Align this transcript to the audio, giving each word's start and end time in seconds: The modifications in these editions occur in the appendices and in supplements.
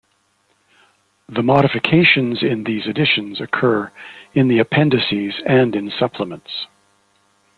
The 1.29 1.43
modifications 1.43 2.41
in 2.41 2.63
these 2.63 2.87
editions 2.87 3.39
occur 3.39 3.91
in 4.33 4.47
the 4.47 4.57
appendices 4.57 5.35
and 5.45 5.75
in 5.75 5.91
supplements. 5.91 6.65